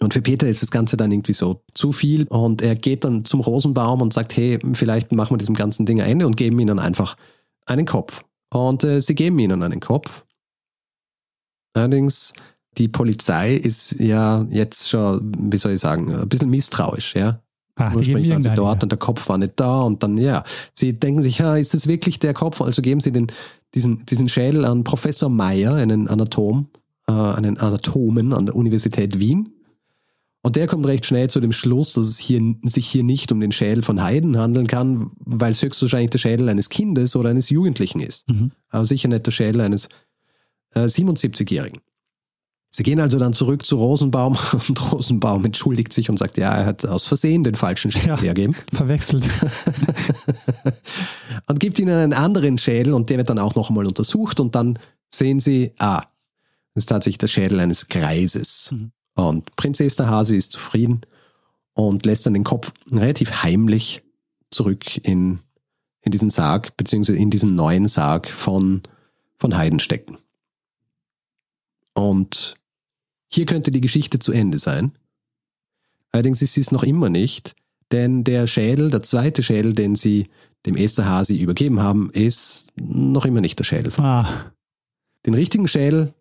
[0.00, 3.24] Und für Peter ist das Ganze dann irgendwie so zu viel und er geht dann
[3.24, 6.58] zum Rosenbaum und sagt, hey, vielleicht machen wir diesem ganzen Ding ein Ende und geben
[6.60, 7.16] ihnen einfach
[7.66, 8.24] einen Kopf.
[8.50, 10.24] Und äh, sie geben ihnen einen Kopf.
[11.74, 12.32] Allerdings,
[12.76, 17.40] die Polizei ist ja jetzt schon, wie soll ich sagen, ein bisschen misstrauisch, ja.
[17.76, 18.82] Geben Ursprünglich waren sie dort ja.
[18.82, 20.42] und der Kopf war nicht da und dann, ja,
[20.74, 22.60] sie denken sich, ja, ist das wirklich der Kopf?
[22.60, 23.28] Also geben sie den,
[23.74, 26.68] diesen, diesen Schädel an Professor Meyer, einen Anatom,
[27.06, 29.50] äh, einen Anatomen an der Universität Wien.
[30.42, 33.40] Und der kommt recht schnell zu dem Schluss, dass es hier, sich hier nicht um
[33.40, 37.50] den Schädel von Haydn handeln kann, weil es höchstwahrscheinlich der Schädel eines Kindes oder eines
[37.50, 38.28] Jugendlichen ist.
[38.28, 38.52] Mhm.
[38.70, 39.88] Aber sicher nicht der Schädel eines
[40.74, 41.80] äh, 77-Jährigen.
[42.70, 44.36] Sie gehen also dann zurück zu Rosenbaum
[44.68, 48.20] und Rosenbaum entschuldigt sich und sagt, ja, er hat aus Versehen den falschen Schädel Ja.
[48.20, 49.28] hergeben Verwechselt.
[51.46, 54.54] und gibt ihnen einen anderen Schädel und der wird dann auch noch einmal untersucht und
[54.54, 54.78] dann
[55.12, 56.02] sehen sie, ah,
[56.74, 58.70] das ist tatsächlich der Schädel eines Greises.
[58.72, 58.92] Mhm.
[59.14, 61.00] Und Prinz Esterhazy ist zufrieden
[61.72, 64.02] und lässt dann den Kopf relativ heimlich
[64.50, 65.40] zurück in,
[66.02, 68.82] in diesen Sarg, beziehungsweise in diesen neuen Sarg von,
[69.38, 70.18] von Haydn stecken.
[71.98, 72.54] Und
[73.28, 74.92] hier könnte die Geschichte zu Ende sein.
[76.12, 77.56] Allerdings ist sie es noch immer nicht,
[77.90, 80.28] denn der Schädel, der zweite Schädel, den sie
[80.64, 83.92] dem Esterhazy übergeben haben, ist noch immer nicht der Schädel.
[83.96, 84.28] Ah,
[85.26, 86.14] Den richtigen Schädel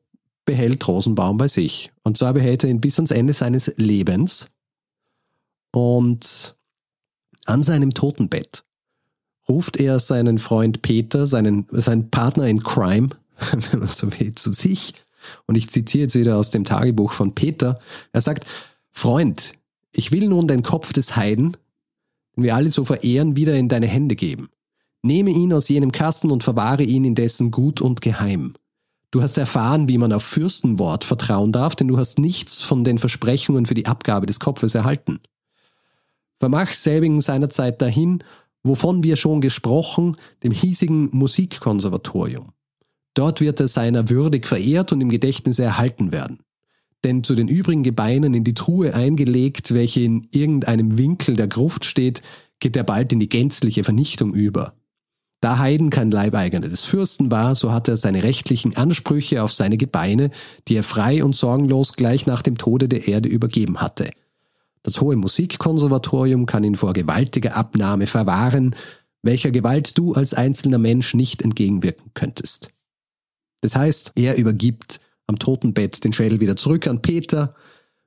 [0.46, 1.92] behält Rosenbaum bei sich.
[2.02, 4.50] Und zwar behält er ihn bis ans Ende seines Lebens.
[5.72, 6.58] Und
[7.46, 8.64] an seinem Totenbett
[9.48, 13.10] ruft er seinen Freund Peter, seinen, seinen Partner in Crime,
[13.72, 14.96] wenn man so will, zu sich.
[15.46, 17.80] Und ich zitiere jetzt wieder aus dem Tagebuch von Peter.
[18.12, 18.46] Er sagt,
[18.92, 19.54] Freund,
[19.92, 21.58] ich will nun den Kopf des Heiden,
[22.36, 24.50] den wir alle so verehren, wieder in deine Hände geben.
[25.04, 28.56] Nehme ihn aus jenem Kasten und verwahre ihn indessen gut und geheim.
[29.12, 32.98] Du hast erfahren, wie man auf Fürstenwort vertrauen darf, denn du hast nichts von den
[32.98, 35.20] Versprechungen für die Abgabe des Kopfes erhalten.
[36.40, 38.24] vermach selbigen seinerzeit dahin,
[38.64, 42.52] wovon wir schon gesprochen, dem hiesigen Musikkonservatorium.
[43.18, 46.40] Dort wird er seiner würdig verehrt und im Gedächtnis erhalten werden.
[47.04, 51.86] Denn zu den übrigen Gebeinen in die Truhe eingelegt, welche in irgendeinem Winkel der Gruft
[51.86, 52.22] steht,
[52.60, 54.74] geht er bald in die gänzliche Vernichtung über.
[55.42, 59.78] Da Haydn kein Leibeigener des Fürsten war, so hatte er seine rechtlichen Ansprüche auf seine
[59.78, 60.30] Gebeine,
[60.68, 64.12] die er frei und sorgenlos gleich nach dem Tode der Erde übergeben hatte.
[64.84, 68.76] Das Hohe Musikkonservatorium kann ihn vor gewaltiger Abnahme verwahren,
[69.24, 72.70] welcher Gewalt du als einzelner Mensch nicht entgegenwirken könntest.
[73.62, 77.56] Das heißt, er übergibt am Totenbett den Schädel wieder zurück an Peter,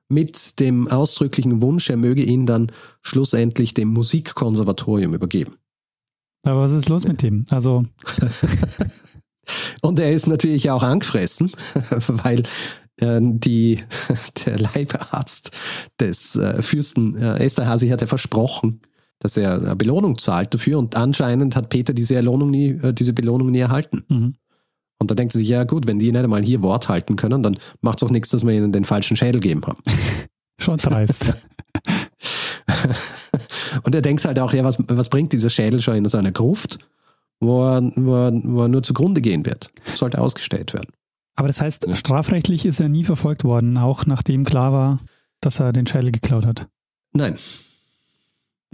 [0.09, 5.53] mit dem ausdrücklichen Wunsch, er möge ihn dann schlussendlich dem Musikkonservatorium übergeben.
[6.43, 7.45] Aber was ist los mit dem?
[7.49, 7.85] Also,
[9.81, 11.51] Und er ist natürlich auch angefressen,
[12.07, 12.43] weil
[12.99, 13.79] äh, die,
[14.45, 15.51] der Leibarzt
[15.99, 18.81] des äh, Fürsten äh, Esterhazy hat ja versprochen,
[19.19, 23.13] dass er eine Belohnung zahlt dafür und anscheinend hat Peter diese, Belohnung nie, äh, diese
[23.13, 24.03] Belohnung nie erhalten.
[24.09, 24.33] mhm.
[25.01, 27.41] Und da denkt er sich, ja gut, wenn die nicht einmal hier Wort halten können,
[27.41, 29.79] dann macht es auch nichts, dass wir ihnen den falschen Schädel geben haben.
[30.59, 31.33] schon dreist.
[33.83, 36.31] und er denkt halt auch, ja, was, was bringt dieser Schädel schon in so einer
[36.31, 36.77] Gruft,
[37.39, 39.71] wo er, wo, er, wo er nur zugrunde gehen wird?
[39.85, 40.91] Sollte ausgestellt werden.
[41.35, 44.99] Aber das heißt, strafrechtlich ist er nie verfolgt worden, auch nachdem klar war,
[45.39, 46.67] dass er den Schädel geklaut hat.
[47.11, 47.33] Nein.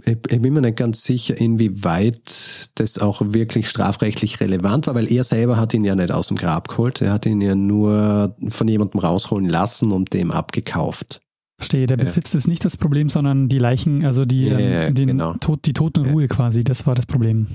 [0.04, 5.10] Ich, ich bin mir nicht ganz sicher, inwieweit das auch wirklich strafrechtlich relevant war, weil
[5.12, 7.02] er selber hat ihn ja nicht aus dem Grab geholt.
[7.02, 11.20] Er hat ihn ja nur von jemandem rausholen lassen und dem abgekauft.
[11.56, 12.04] Verstehe, der Ja.
[12.04, 15.34] Besitz ist nicht das Problem, sondern die Leichen, also die, Ja, ja, ähm, den genau.
[15.34, 17.48] Tod, die Totenruhe quasi, das war das Problem.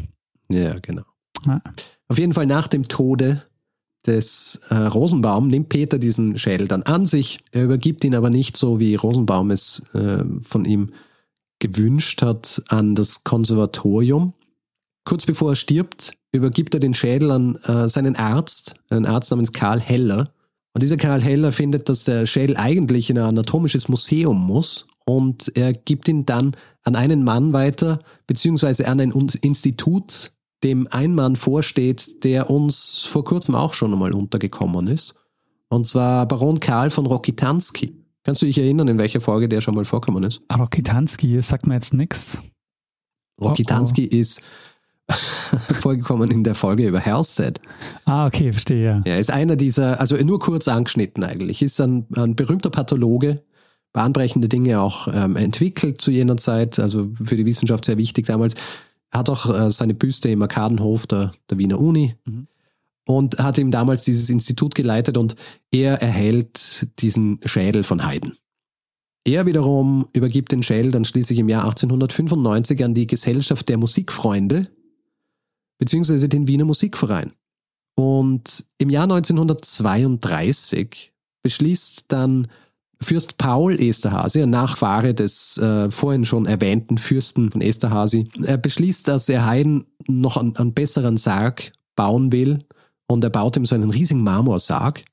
[0.49, 1.03] Ja, genau.
[1.47, 1.61] Ja.
[2.09, 3.43] Auf jeden Fall nach dem Tode
[4.05, 7.39] des äh, Rosenbaum nimmt Peter diesen Schädel dann an sich.
[7.51, 10.89] Er übergibt ihn aber nicht so, wie Rosenbaum es äh, von ihm
[11.63, 14.33] gewünscht hat, an das Konservatorium.
[15.05, 19.53] Kurz bevor er stirbt, übergibt er den Schädel an äh, seinen Arzt, einen Arzt namens
[19.53, 20.29] Karl Heller.
[20.73, 25.55] Und dieser Karl Heller findet, dass der Schädel eigentlich in ein anatomisches Museum muss und
[25.55, 30.31] er gibt ihn dann an einen Mann weiter, beziehungsweise an ein Institut,
[30.63, 35.15] dem ein Mann vorsteht, der uns vor kurzem auch schon einmal untergekommen ist.
[35.69, 38.02] Und zwar Baron Karl von Rokitanski.
[38.23, 40.39] Kannst du dich erinnern, in welcher Folge der schon mal vorkommen ist?
[40.47, 42.41] Aber Kitanski, sagt mir jetzt nichts.
[43.41, 44.41] Rokitanski ist
[45.81, 47.59] vorgekommen in der Folge über Halstead.
[48.05, 49.01] Ah, okay, verstehe, ja.
[49.03, 53.41] Er ist einer dieser, also nur kurz angeschnitten eigentlich, ist ein, ein berühmter Pathologe,
[53.91, 58.55] bahnbrechende Dinge auch ähm, entwickelt zu jener Zeit, also für die Wissenschaft sehr wichtig damals.
[59.11, 62.47] Hat auch äh, seine Büste im Arkadenhof der, der Wiener Uni Mhm.
[63.05, 65.35] Und hat ihm damals dieses Institut geleitet und
[65.71, 68.33] er erhält diesen Schädel von Haydn.
[69.25, 74.67] Er wiederum übergibt den Schädel dann schließlich im Jahr 1895 an die Gesellschaft der Musikfreunde,
[75.77, 77.31] beziehungsweise den Wiener Musikverein.
[77.95, 82.47] Und im Jahr 1932 beschließt dann
[82.99, 89.07] Fürst Paul Esterhazy, ein Nachfahre des äh, vorhin schon erwähnten Fürsten von Esterhazy, er beschließt,
[89.07, 92.59] dass er Haydn noch einen, einen besseren Sarg bauen will
[93.13, 95.03] und er baut ihm so einen riesigen Marmorsarg,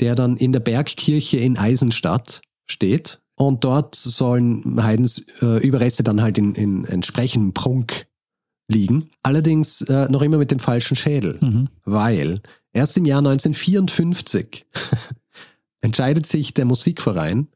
[0.00, 6.22] der dann in der Bergkirche in Eisenstadt steht und dort sollen Haydns äh, Überreste dann
[6.22, 8.06] halt in, in entsprechendem Prunk
[8.68, 9.10] liegen.
[9.22, 11.68] Allerdings äh, noch immer mit dem falschen Schädel Mhm.
[11.84, 12.40] weil
[12.72, 14.66] erst im Jahr 1954
[15.80, 17.48] entscheidet sich der Musikverein,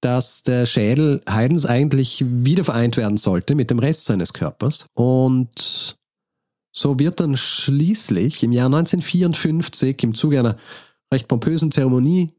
[0.00, 4.86] dass der Schädel Haydns eigentlich wieder vereint werden sollte mit dem Rest seines Körpers.
[4.94, 5.96] Und
[6.72, 10.56] so wird dann schließlich im Jahr 1954 im Zuge einer
[11.12, 12.32] recht pompösen Zeremonie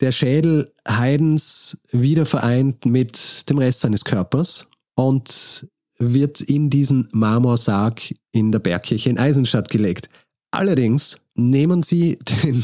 [0.00, 8.14] der Schädel Haydns wieder vereint mit dem Rest seines Körpers und wird in diesen Marmorsarg
[8.32, 10.08] in der Bergkirche in Eisenstadt gelegt.
[10.50, 12.62] Allerdings nehmen sie den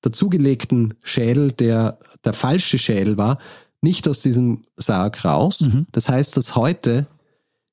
[0.00, 3.38] dazugelegten Schädel, der der falsche Schädel war,
[3.80, 5.60] nicht aus diesem Sarg raus.
[5.60, 5.86] Mhm.
[5.92, 7.06] Das heißt, dass heute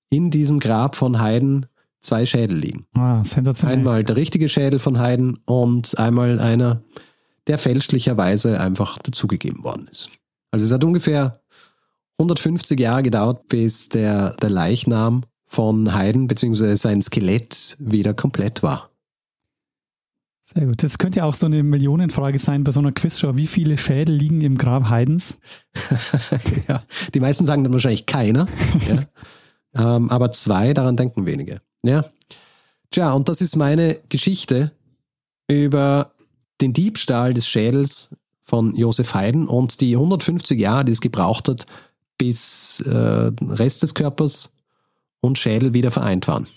[0.10, 1.66] in diesem Grab von Haydn
[2.02, 2.86] zwei Schädel liegen.
[2.96, 3.78] Ah, sensationell.
[3.78, 6.84] Einmal der richtige Schädel von Haydn und einmal einer,
[7.48, 10.10] der fälschlicherweise einfach dazugegeben worden ist.
[10.52, 11.42] Also es hat ungefähr
[12.20, 16.76] 150 Jahre gedauert, bis der, der Leichnam von Haydn bzw.
[16.76, 18.90] sein Skelett wieder komplett war.
[20.54, 20.84] Sehr gut.
[20.84, 23.38] Das könnte ja auch so eine Millionenfrage sein bei so einer Quizshow.
[23.38, 25.40] Wie viele Schädel liegen im Grab Haydns?
[26.68, 26.84] ja,
[27.14, 28.48] die meisten sagen dann wahrscheinlich keiner.
[29.74, 29.96] ja.
[29.96, 31.62] ähm, aber zwei, daran denken wenige.
[31.84, 32.06] Ja.
[32.92, 34.72] Tja, und das ist meine Geschichte
[35.48, 36.12] über
[36.60, 41.66] den Diebstahl des Schädels von Josef Haydn und die 150 Jahre, die es gebraucht hat,
[42.18, 44.56] bis äh, Rest des Körpers
[45.22, 46.48] und Schädel wieder vereint waren.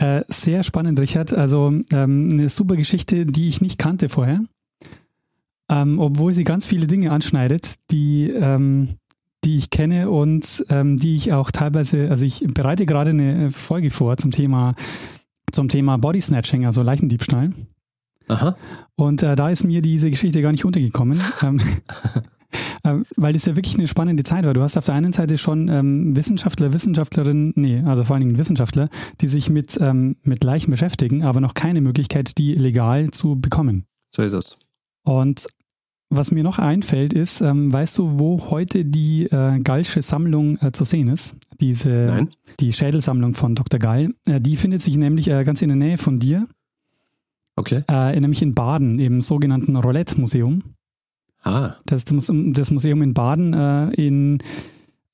[0.00, 1.32] Äh, sehr spannend, Richard.
[1.32, 4.40] Also ähm, eine super Geschichte, die ich nicht kannte vorher.
[5.70, 8.97] Ähm, obwohl sie ganz viele Dinge anschneidet, die, ähm,
[9.44, 13.90] die ich kenne und ähm, die ich auch teilweise, also ich bereite gerade eine Folge
[13.90, 14.74] vor zum Thema,
[15.52, 17.52] zum Thema Body Snatching, also Leichendiebstahl.
[18.28, 18.56] Aha.
[18.96, 21.20] Und äh, da ist mir diese Geschichte gar nicht untergekommen.
[21.42, 21.60] ähm,
[22.84, 24.54] ähm, weil das ja wirklich eine spannende Zeit war.
[24.54, 28.38] Du hast auf der einen Seite schon ähm, Wissenschaftler, Wissenschaftlerinnen, nee, also vor allen Dingen
[28.38, 28.88] Wissenschaftler,
[29.20, 33.84] die sich mit, ähm, mit Leichen beschäftigen, aber noch keine Möglichkeit, die legal zu bekommen.
[34.14, 34.60] So ist es.
[35.04, 35.46] Und
[36.10, 40.72] was mir noch einfällt, ist, ähm, weißt du, wo heute die äh, Gallsche Sammlung äh,
[40.72, 41.36] zu sehen ist?
[41.60, 42.30] Diese, Nein.
[42.60, 43.78] Die Schädelsammlung von Dr.
[43.78, 44.14] Gall.
[44.26, 46.46] Äh, die findet sich nämlich äh, ganz in der Nähe von dir,
[47.56, 47.82] Okay.
[47.88, 50.62] äh, nämlich in Baden, im sogenannten Roulette-Museum.
[51.42, 54.38] Ah, Das, das Muse- das Museum in Baden äh, in,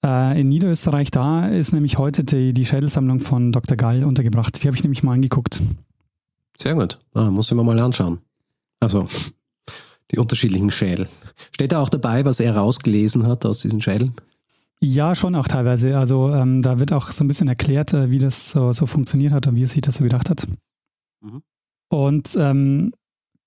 [0.02, 3.74] in Niederösterreich, da ist nämlich heute die, die Schädelsammlung von Dr.
[3.78, 4.62] Gall untergebracht.
[4.62, 5.62] Die habe ich nämlich mal angeguckt.
[6.60, 6.98] sehr gut.
[7.14, 8.18] Ah, muss ich mir mal anschauen.
[8.80, 9.08] Also,
[10.10, 11.08] die unterschiedlichen Schädel.
[11.52, 14.12] Steht da auch dabei, was er rausgelesen hat aus diesen Schädeln?
[14.80, 15.96] Ja, schon auch teilweise.
[15.98, 19.32] Also ähm, da wird auch so ein bisschen erklärt, äh, wie das so, so funktioniert
[19.32, 20.46] hat und wie er sich das so gedacht hat.
[21.22, 21.42] Mhm.
[21.90, 22.92] Und ähm,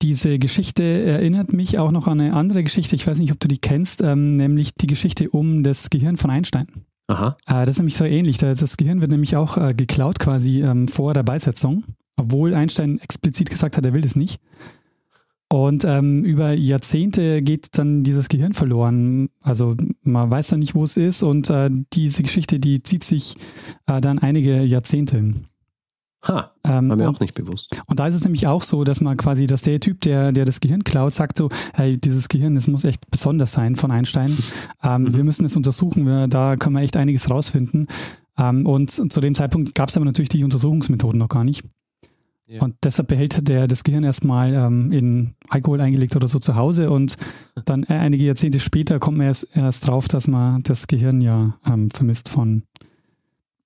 [0.02, 2.96] diese Geschichte erinnert mich auch noch an eine andere Geschichte.
[2.96, 6.30] Ich weiß nicht, ob du die kennst, ähm, nämlich die Geschichte um das Gehirn von
[6.32, 6.68] Einstein.
[7.08, 7.38] Aha.
[7.46, 8.38] Äh, das ist nämlich so ähnlich.
[8.38, 11.84] Da- Das Gehirn wird nämlich auch äh, geklaut quasi ähm, vor der Beisetzung,
[12.16, 14.40] obwohl Einstein explizit gesagt hat, er will das nicht.
[15.50, 19.30] Und ähm, über Jahrzehnte geht dann dieses Gehirn verloren.
[19.42, 23.36] Also man weiß dann nicht, wo es ist und äh, diese Geschichte, die zieht sich
[23.86, 25.34] äh, dann einige Jahrzehnte.
[26.28, 27.80] Ha, Ähm, war mir und, auch nicht bewusst.
[27.86, 30.44] und da ist es nämlich auch so, dass man quasi, dass der Typ, der, der
[30.44, 34.36] das Gehirn klaut, sagt so, hey, dieses Gehirn, das muss echt besonders sein von Einstein.
[34.84, 35.16] Ähm, Mhm.
[35.16, 37.88] Wir müssen es untersuchen, wir, da können wir echt einiges rausfinden.
[38.38, 41.64] Ähm, und zu dem Zeitpunkt gab es aber natürlich die Untersuchungsmethoden noch gar nicht.
[42.50, 42.62] Ja.
[42.62, 46.90] Und deshalb behält der das Gehirn erstmal ähm, in Alkohol eingelegt oder so zu Hause
[46.90, 47.18] und
[47.66, 51.60] dann äh, einige Jahrzehnte später kommt man erst, erst drauf, dass man das Gehirn ja
[51.66, 52.64] ähm, vermisst von,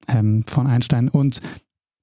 [0.08, 1.10] ähm, von Einstein.
[1.10, 1.42] Und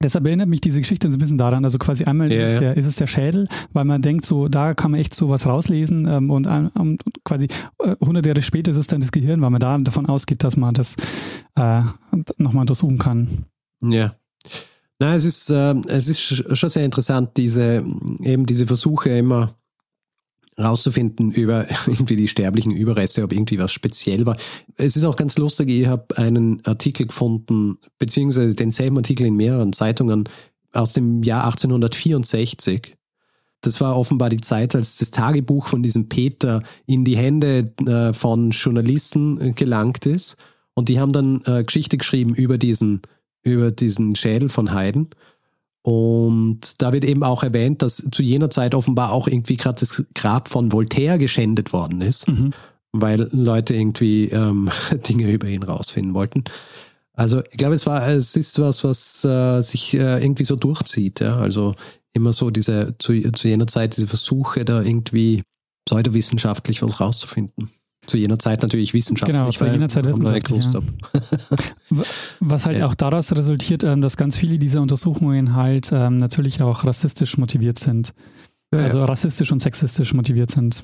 [0.00, 2.60] deshalb erinnert mich diese Geschichte so ein bisschen daran, also quasi einmal Ja, ist, es.
[2.60, 5.48] Der, ist es der Schädel, weil man denkt, so da kann man echt so was
[5.48, 7.48] rauslesen ähm, und und quasi
[7.82, 10.56] äh, 100 Jahre später ist es dann das Gehirn, weil man da davon ausgeht, dass
[10.56, 10.94] man das
[11.56, 11.82] äh,
[12.36, 13.46] nochmal untersuchen kann.
[13.82, 14.14] Ja.
[14.98, 17.84] Na, es ist, äh, es ist sch- schon sehr interessant, diese,
[18.22, 19.48] eben diese Versuche immer
[20.58, 24.36] rauszufinden über irgendwie die sterblichen Überreste, ob irgendwie was speziell war.
[24.76, 29.72] Es ist auch ganz lustig, ich habe einen Artikel gefunden, beziehungsweise denselben Artikel in mehreren
[29.72, 30.28] Zeitungen
[30.72, 32.96] aus dem Jahr 1864.
[33.60, 38.12] Das war offenbar die Zeit, als das Tagebuch von diesem Peter in die Hände äh,
[38.12, 40.36] von Journalisten äh, gelangt ist.
[40.74, 43.02] Und die haben dann äh, Geschichte geschrieben über diesen,
[43.52, 45.08] über diesen Schädel von Haydn.
[45.82, 50.04] Und da wird eben auch erwähnt, dass zu jener Zeit offenbar auch irgendwie gerade das
[50.14, 52.52] Grab von Voltaire geschändet worden ist, Mhm.
[52.92, 54.68] weil Leute irgendwie ähm,
[55.08, 56.44] Dinge über ihn rausfinden wollten.
[57.14, 61.20] Also ich glaube, es war, es ist was, was äh, sich äh, irgendwie so durchzieht.
[61.20, 61.38] Ja?
[61.38, 61.74] Also
[62.12, 65.42] immer so diese zu, zu jener Zeit diese Versuche, da irgendwie
[65.86, 67.70] pseudowissenschaftlich was rauszufinden.
[68.08, 69.36] Zu jener Zeit natürlich wissenschaftlich.
[69.36, 70.82] Genau, zu jener Zeit wissenschaftlich, hab.
[72.40, 72.86] Was halt Ja.
[72.86, 77.78] auch daraus resultiert, ähm, dass ganz viele dieser Untersuchungen halt ähm, natürlich auch rassistisch motiviert
[77.78, 78.14] sind.
[78.72, 78.84] Ja, ja.
[78.86, 80.82] Also rassistisch und sexistisch motiviert sind.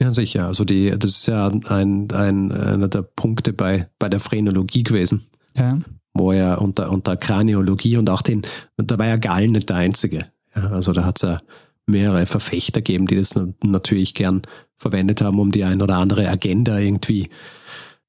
[0.00, 0.46] Ja, sicher.
[0.46, 5.26] Also die, das ist ja ein, ein, einer der Punkte bei, bei der Phrenologie gewesen,
[5.56, 5.78] Ja.
[6.14, 8.42] wo er unter, unter Kraniologie und auch den,
[8.76, 10.26] und da war ja Gall nicht der Einzige.
[10.54, 11.38] Ja, also da hat es ja
[11.86, 14.42] mehrere Verfechter gegeben, die das na- natürlich gern
[14.76, 17.30] verwendet haben, um die ein oder andere Agenda irgendwie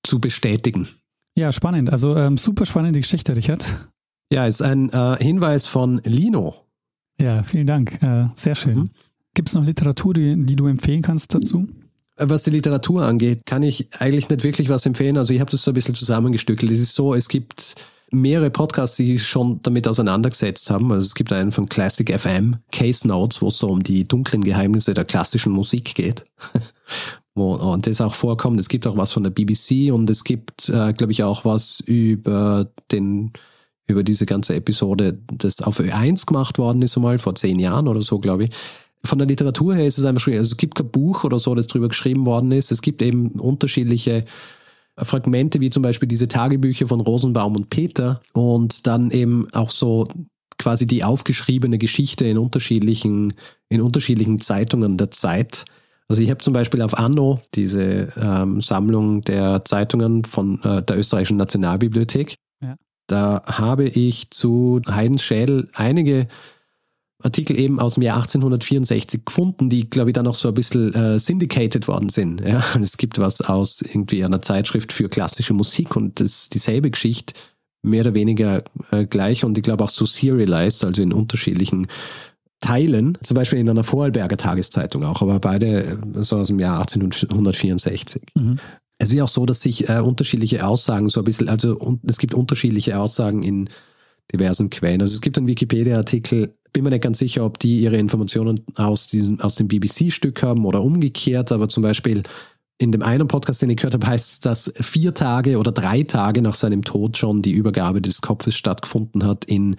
[0.04, 0.88] zu bestätigen.
[1.38, 1.92] Ja, spannend.
[1.92, 3.78] Also ähm, super spannende Geschichte, Richard.
[4.32, 6.56] Ja, ist ein äh, Hinweis von Lino.
[7.22, 8.02] Ja, vielen Dank.
[8.02, 8.78] Äh, sehr schön.
[8.78, 8.90] Mhm.
[9.34, 11.68] Gibt es noch Literatur, die, die du empfehlen kannst dazu?
[12.20, 15.18] Was die Literatur angeht, kann ich eigentlich nicht wirklich was empfehlen.
[15.18, 16.72] Also ich habe das so ein bisschen zusammengestückelt.
[16.72, 17.76] Es ist so, es gibt
[18.12, 20.92] mehrere Podcasts, die sich schon damit auseinandergesetzt haben.
[20.92, 24.44] Also es gibt einen von Classic FM, Case Notes, wo es so um die dunklen
[24.44, 26.26] Geheimnisse der klassischen Musik geht.
[27.34, 28.60] und das auch vorkommt.
[28.60, 31.82] Es gibt auch was von der BBC und es gibt, äh, glaube ich, auch was
[31.82, 33.34] über den
[33.88, 38.02] über diese ganze Episode, das auf Ö1 gemacht worden ist, einmal vor zehn Jahren oder
[38.02, 38.50] so, glaube ich.
[39.04, 40.40] Von der Literatur her ist es einfach schwierig.
[40.40, 42.72] Also es gibt kein Buch oder so, das drüber geschrieben worden ist.
[42.72, 44.26] Es gibt eben unterschiedliche
[44.98, 50.06] Fragmente, wie zum Beispiel diese Tagebücher von Rosenbaum und Peter und dann eben auch so
[50.58, 53.34] quasi die aufgeschriebene Geschichte in unterschiedlichen,
[53.70, 55.66] in unterschiedlichen Zeitungen der Zeit.
[56.08, 60.98] Also ich habe zum Beispiel auf Anno diese ähm, Sammlung der Zeitungen von äh, der
[60.98, 62.36] österreichischen Nationalbibliothek.
[62.62, 62.76] Ja.
[63.08, 66.28] Da habe ich zu Heidens Schädel einige
[67.24, 70.94] Artikel eben aus dem Jahr 1864 gefunden, die, glaube ich, dann noch so ein bisschen
[70.94, 72.42] äh, syndicated worden sind.
[72.48, 72.64] Ja?
[72.80, 77.34] Es gibt was aus irgendwie einer Zeitschrift für klassische Musik und das ist dieselbe Geschichte,
[77.82, 81.88] mehr oder weniger äh, gleich und ich glaube auch so serialized, also in unterschiedlichen
[82.60, 86.80] Teilen, zum Beispiel in einer Vorarlberger Tageszeitung auch, aber beide äh, so aus dem Jahr
[86.80, 88.22] 1864.
[88.36, 88.60] Mhm.
[89.00, 92.34] Es ist auch so, dass sich äh, unterschiedliche Aussagen so ein bisschen, also es gibt
[92.34, 93.70] unterschiedliche Aussagen in
[94.34, 95.02] diversen Quellen.
[95.02, 99.08] Also es gibt einen Wikipedia-Artikel, bin mir nicht ganz sicher, ob die ihre Informationen aus,
[99.08, 102.22] diesem, aus dem BBC-Stück haben oder umgekehrt, aber zum Beispiel
[102.78, 106.04] in dem einen Podcast, den ich gehört habe, heißt es, dass vier Tage oder drei
[106.04, 109.46] Tage nach seinem Tod schon die Übergabe des Kopfes stattgefunden hat.
[109.46, 109.78] In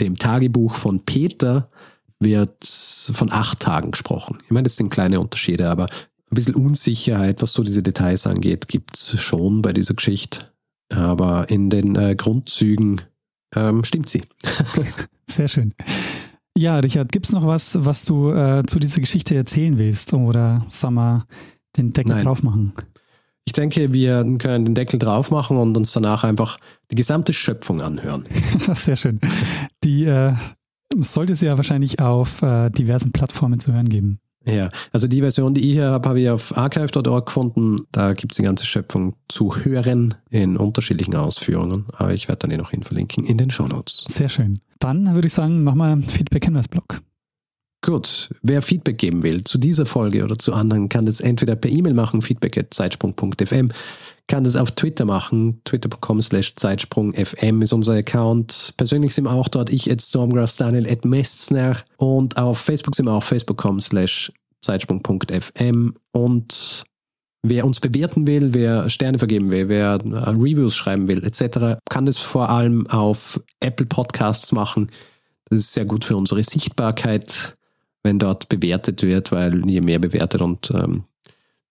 [0.00, 1.68] dem Tagebuch von Peter
[2.20, 4.38] wird von acht Tagen gesprochen.
[4.44, 8.68] Ich meine, das sind kleine Unterschiede, aber ein bisschen Unsicherheit, was so diese Details angeht,
[8.68, 10.52] gibt es schon bei dieser Geschichte.
[10.94, 13.00] Aber in den äh, Grundzügen
[13.56, 14.22] ähm, stimmt sie.
[15.28, 15.74] Sehr schön.
[16.56, 20.14] Ja, Richard, gibt es noch was, was du äh, zu dieser Geschichte erzählen willst?
[20.14, 21.24] Oder sag mal,
[21.76, 22.24] den Deckel Nein.
[22.24, 22.72] drauf machen?
[23.44, 26.58] Ich denke, wir können den Deckel drauf machen und uns danach einfach
[26.90, 28.24] die gesamte Schöpfung anhören.
[28.72, 29.20] Sehr schön.
[29.84, 30.32] Die äh,
[30.98, 34.18] sollte es ja wahrscheinlich auf äh, diversen Plattformen zu hören geben.
[34.46, 37.78] Ja, also die Version, die ich hier habe, habe ich auf archive.org gefunden.
[37.90, 41.86] Da gibt es die ganze Schöpfung zu hören in unterschiedlichen Ausführungen.
[41.94, 44.04] Aber ich werde dann eh noch hin verlinken in den Shownotes.
[44.08, 44.60] Sehr schön.
[44.78, 47.00] Dann würde ich sagen, mach mal Feedback-Hinweis-Blog.
[47.82, 51.70] Gut, wer Feedback geben will zu dieser Folge oder zu anderen, kann das entweder per
[51.70, 53.68] E-Mail machen, feedback.zeitsprung.fm,
[54.28, 58.74] kann das auf Twitter machen, twitter.com slash zeitsprungfm ist unser Account.
[58.76, 63.06] Persönlich sind wir auch dort, ich at Stormgrass, Daniel at Messner und auf Facebook sind
[63.06, 66.84] wir auch facebook.com slash zeitsprung.fm und
[67.42, 72.06] wer uns bewerten will, wer Sterne vergeben will, wer äh, Reviews schreiben will, etc., kann
[72.06, 74.90] das vor allem auf Apple Podcasts machen.
[75.48, 77.56] Das ist sehr gut für unsere Sichtbarkeit,
[78.02, 81.04] wenn dort bewertet wird, weil je mehr bewertet und ähm,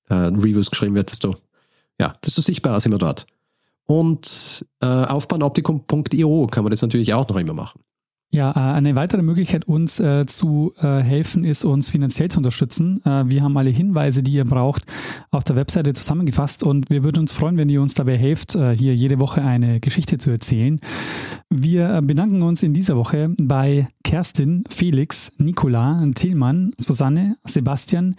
[0.09, 1.35] äh, Reviews geschrieben wird, desto,
[1.99, 3.25] ja, desto sichtbarer sind wir dort.
[3.87, 7.81] Und äh, aufbahnoptikum.io kann man das natürlich auch noch immer machen.
[8.31, 13.01] Ja, äh, eine weitere Möglichkeit, uns äh, zu äh, helfen, ist, uns finanziell zu unterstützen.
[13.05, 14.83] Äh, wir haben alle Hinweise, die ihr braucht,
[15.31, 18.75] auf der Webseite zusammengefasst und wir würden uns freuen, wenn ihr uns dabei helft, äh,
[18.75, 20.81] hier jede Woche eine Geschichte zu erzählen.
[21.49, 28.15] Wir äh, bedanken uns in dieser Woche bei Kerstin, Felix, Nicola, Tillmann, Susanne, Sebastian,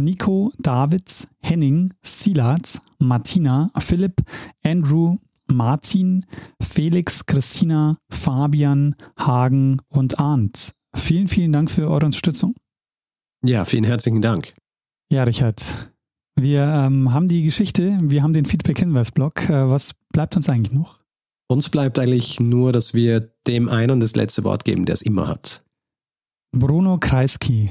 [0.00, 4.22] Nico, Davids, Henning, Silat, Martina, Philipp,
[4.64, 6.24] Andrew, Martin,
[6.62, 10.72] Felix, Christina, Fabian, Hagen und Arndt.
[10.94, 12.54] Vielen, vielen Dank für eure Unterstützung.
[13.44, 14.54] Ja, vielen herzlichen Dank.
[15.12, 15.90] Ja, Richard,
[16.38, 19.48] wir ähm, haben die Geschichte, wir haben den Feedback-Hinweis-Blog.
[19.50, 21.00] Äh, was bleibt uns eigentlich noch?
[21.48, 25.26] Uns bleibt eigentlich nur, dass wir dem einen das letzte Wort geben, der es immer
[25.26, 25.64] hat.
[26.52, 27.70] Bruno Kreisky.